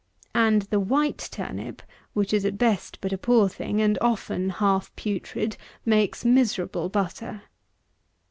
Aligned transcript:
And 0.33 0.63
the 0.63 0.79
white 0.79 1.29
turnip, 1.31 1.83
which 2.13 2.33
is 2.33 2.43
at 2.43 2.57
best 2.57 2.97
but 3.01 3.13
a 3.13 3.19
poor 3.19 3.47
thing, 3.47 3.79
and 3.79 3.99
often 4.01 4.49
half 4.49 4.91
putrid, 4.95 5.57
makes 5.85 6.25
miserable 6.25 6.89
butter. 6.89 7.43